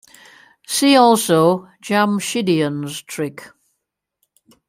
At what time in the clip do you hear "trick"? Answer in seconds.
3.03-3.51